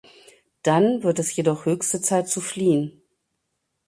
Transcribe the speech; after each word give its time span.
Dann 0.63 1.03
wird 1.03 1.19
es 1.19 1.35
jedoch 1.35 1.65
höchste 1.67 2.01
Zeit 2.01 2.27
zu 2.27 2.41
fliehen. 2.41 3.03